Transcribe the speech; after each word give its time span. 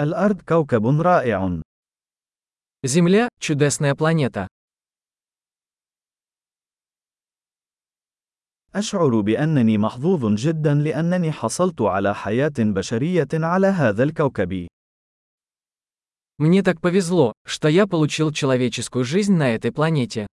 الأرض 0.00 0.40
كوكب 0.40 1.00
رائع. 1.00 1.60
Земля – 2.86 3.40
чудесная 3.40 3.94
планета. 3.94 4.46
أشعر 8.74 9.20
بأنني 9.20 9.78
محظوظ 9.78 10.34
جدا 10.34 10.74
لأنني 10.74 11.32
حصلت 11.32 11.82
على 11.82 12.14
حياة 12.14 12.52
بشرية 12.58 13.28
على 13.34 13.66
هذا 13.66 14.02
الكوكب. 14.02 14.66
Мне 16.38 16.62
так 16.62 16.82
повезло, 16.82 17.32
что 17.46 17.68
я 17.68 17.86
получил 17.86 18.30
человеческую 18.30 19.04
жизнь 19.04 19.32
на 19.32 19.54
этой 19.54 19.72
планете. 19.72 20.26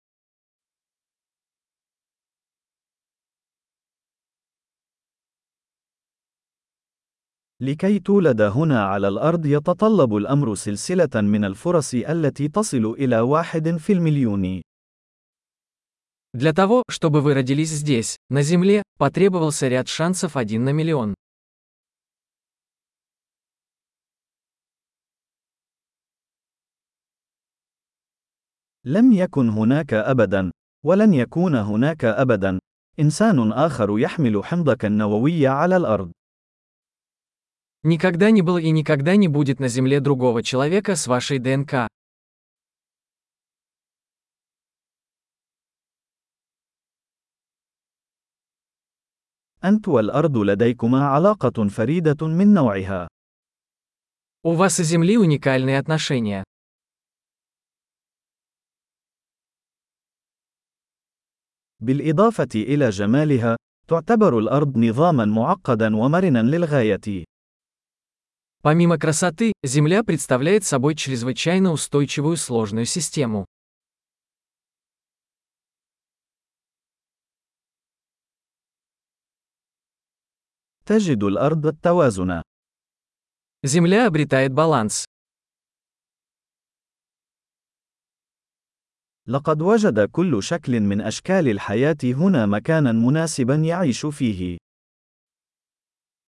لكي 7.62 8.00
تولد 8.00 8.42
هنا 8.42 8.86
على 8.86 9.08
الأرض 9.08 9.46
يتطلب 9.46 10.16
الأمر 10.16 10.56
سلسلة 10.56 11.22
من 11.22 11.46
الفرص 11.46 11.94
التي 11.94 12.48
تصل 12.48 12.86
إلى 12.86 13.20
واحد 13.20 13.78
في 13.78 13.94
المليون. 13.94 14.62
Для 16.34 16.52
того, 16.52 16.84
чтобы 16.90 17.22
вы 17.22 17.34
родились 17.34 17.70
здесь, 17.70 18.18
на 18.30 18.42
Земле, 18.42 18.84
потребовался 18.98 19.70
ряд 19.70 19.88
шансов 19.88 20.36
один 20.36 20.66
на 20.66 20.74
миллион. 20.74 21.16
لم 28.88 29.12
يكن 29.14 29.50
هناك 29.50 29.94
أبدا، 29.94 30.52
ولن 30.86 31.14
يكون 31.14 31.56
هناك 31.56 32.06
أبدا، 32.06 32.60
إنسان 33.00 33.52
آخر 33.52 34.00
يحمل 34.00 34.46
حمضك 34.46 34.86
النووي 34.86 35.48
على 35.48 35.78
الأرض. 35.78 36.12
Никогда 37.84 38.32
не 38.32 38.42
было 38.42 38.58
и 38.58 38.72
никогда 38.72 39.16
не 39.16 39.28
будет 39.28 39.60
на 39.60 39.68
Земле 39.68 40.00
другого 40.00 40.42
человека 40.42 40.96
с 40.96 41.08
вашей 41.08 41.40
ДНК. 41.40 41.88
أنت 49.64 49.88
والأرض 49.88 50.38
لديكما 50.38 51.06
علاقة 51.06 51.68
فريدة 51.68 52.28
من 52.28 52.54
نوعها. 52.54 53.08
У 54.44 54.54
вас 54.54 54.80
и 54.80 54.84
Земли 54.84 55.18
уникальные 55.18 55.78
отношения. 55.78 56.44
بالإضافة 61.80 62.48
إلى 62.56 62.90
جمالها، 62.90 63.56
تعتبر 63.88 64.40
الأرض 64.40 64.78
نظامًا 64.78 65.26
معقدًا 65.26 65.96
ومرنًا 65.96 66.42
للغاية. 66.42 67.26
Помимо 68.62 68.98
красоты, 68.98 69.54
Земля 69.64 70.04
представляет 70.04 70.64
собой 70.64 70.96
чрезвычайно 70.96 71.72
устойчивую 71.72 72.36
сложную 72.36 72.86
систему. 72.86 73.46
تجد 80.86 81.24
الأرض 81.24 81.66
التوازن. 81.66 82.42
Земля 83.64 84.08
обретает 84.08 84.54
баланс. 84.54 85.06
لقد 89.28 89.62
وجد 89.62 90.00
كل 90.00 90.44
شكل 90.44 90.80
من 90.80 91.02
أشكال 91.02 91.48
الحياة 91.48 91.98
هنا 92.04 92.46
مكانا 92.46 92.92
مناسبا 92.92 93.56
يعيش 93.56 94.06
فيه. 94.06 94.58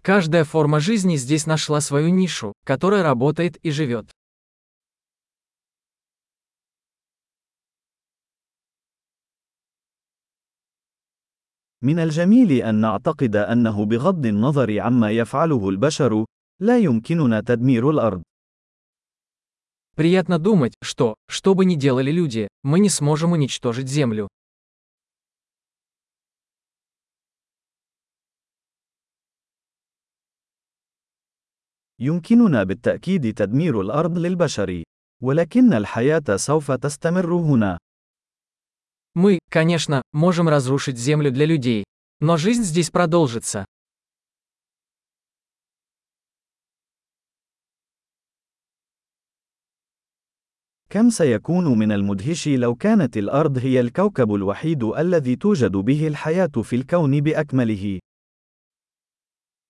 Каждая 0.02 0.44
форма 0.44 0.80
жизни 0.80 1.16
здесь 1.16 1.46
нашла 1.46 1.82
свою 1.82 2.10
нишу, 2.10 2.54
которая 2.64 3.04
работает 3.04 3.58
и 3.58 3.72
живет. 3.72 4.10
من 11.82 12.00
الجميل 12.00 12.52
أن 12.52 12.76
نعتقد 12.82 13.36
أنه 13.36 13.86
بغض 13.86 14.26
النظر 14.26 14.80
عما 14.80 15.12
يفعله 15.12 15.70
البشر، 15.70 16.26
لا 16.60 16.78
يمكننا 16.78 17.42
تدمير 17.42 17.90
الأرض. 17.90 18.24
Приятно 19.96 20.38
думать, 20.40 20.74
что, 20.82 21.16
что 21.28 21.54
бы 21.54 21.66
ни 21.66 21.76
делали 21.76 22.12
люди, 22.12 22.48
мы 22.64 22.80
не 22.80 22.90
сможем 22.90 23.32
уничтожить 23.32 23.88
Землю. 23.88 24.28
يمكننا 32.02 32.64
بالتأكيد 32.64 33.34
تدمير 33.34 33.82
الأرض 33.82 34.18
للبشر، 34.18 34.84
ولكن 35.24 35.74
الحياة 35.74 36.36
سوف 36.36 36.72
تستمر 36.72 37.34
هنا. 37.34 37.78
Мы, 39.16 39.40
конечно, 39.50 40.04
можем 40.14 40.48
разрушить 40.48 40.98
Землю 40.98 41.32
для 41.32 41.46
людей. 41.46 41.84
Но 42.20 42.38
жизнь 42.38 42.64
здесь 42.64 42.92
продолжится. 42.92 43.66
كم 50.90 51.10
سيكون 51.10 51.78
من 51.78 51.92
المدهش 51.92 52.48
لو 52.48 52.76
كانت 52.76 53.18
الأرض 53.18 53.58
هي 53.58 53.80
الكوكب 53.80 54.34
الوحيد 54.34 54.84
الذي 54.84 55.36
توجد 55.36 55.72
به 55.72 56.08
الحياة 56.08 56.48
في 56.48 56.76
الكون 56.76 57.22
بأكمله. 57.22 58.00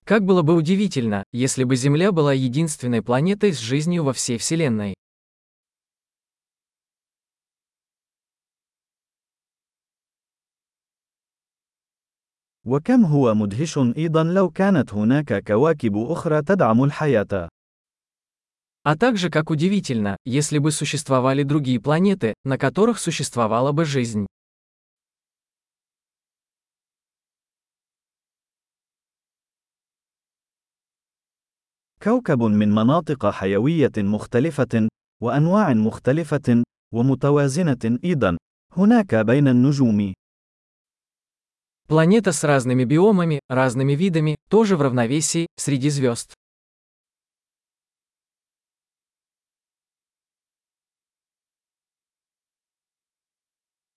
Как 0.04 0.24
было 0.24 0.42
бы 0.42 0.54
удивительно, 0.54 1.24
если 1.32 1.64
бы 1.64 1.76
Земля 1.76 2.12
была 2.12 2.32
единственной 2.32 3.02
планетой 3.02 3.52
с 3.52 3.58
жизнью 3.58 4.04
во 4.04 4.12
всей 4.12 4.38
Вселенной. 4.38 4.94
وكم 12.64 13.04
هو 13.04 13.34
مدهش 13.34 13.78
أيضا 13.78 14.24
لو 14.24 14.50
كانت 14.50 14.94
هناك 14.94 15.44
كواكب 15.44 15.96
أخرى 15.96 16.42
تدعم 16.42 16.84
الحياة. 16.84 17.48
А 18.84 18.96
также 18.96 19.28
как 19.28 19.50
удивительно, 19.50 20.16
если 20.24 20.58
бы 20.58 20.70
существовали 20.70 21.42
другие 21.42 21.80
планеты, 21.80 22.32
на 22.44 22.56
которых 22.56 22.98
существовала 22.98 23.72
бы 23.72 23.84
жизнь. 23.84 24.26
كوكب 32.02 32.42
من 32.42 32.74
مناطق 32.74 33.30
حيوية 33.30 33.92
مختلفة، 33.98 34.88
وأنواع 35.22 35.74
مختلفة، 35.74 36.62
ومتوازنة 36.94 37.98
أيضا، 38.04 38.36
هناك 38.76 39.14
بين 39.14 39.48
النجوم. 39.48 40.14
Планета 41.88 42.32
с 42.32 42.44
разными 42.44 42.84
биомами, 42.84 43.40
разными 43.48 43.94
видами, 43.94 44.36
тоже 44.50 44.76
в 44.76 44.82
равновесии, 44.82 45.46
среди 45.56 45.88
звезд. 45.90 46.32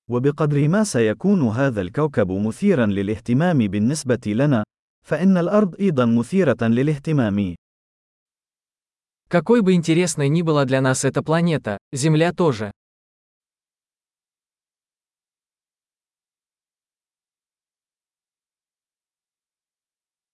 وبقدر 0.10 0.68
ما 0.68 0.84
سيكون 0.84 1.48
هذا 1.48 1.82
الكوكب 1.82 2.32
مثيرا 2.32 2.86
للاهتمام 2.86 3.58
بالنسبة 3.58 4.22
لنا، 4.26 4.64
فإن 5.08 5.38
الأرض 5.38 5.76
أيضا 5.80 6.06
مثيرة 6.06 6.58
للاهتمام. 6.62 7.56
Какой 9.36 9.62
бы 9.62 9.74
интересной 9.74 10.30
ни 10.30 10.42
была 10.42 10.66
для 10.66 10.82
нас 10.82 11.06
эта 11.06 11.24
планета, 11.24 11.78
Земля 11.94 12.34
тоже. 12.34 12.72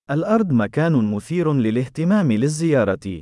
الأرض 0.09 0.51
مكان 0.51 1.11
مثير 1.11 1.53
للاهتمام 1.53 2.31
للزيارة. 2.31 3.21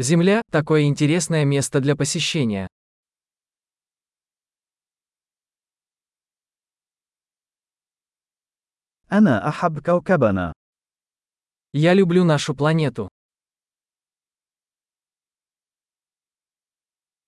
Земля – 0.00 0.50
такое 0.52 0.82
интересное 0.82 1.44
место 1.44 1.80
для 1.80 1.96
посещения. 1.96 2.68
أنا 9.12 9.48
أحب 9.48 9.78
كوكبنا. 9.78 10.52
Я 11.72 11.94
люблю 11.94 12.24
нашу 12.24 12.54
планету. 12.54 13.08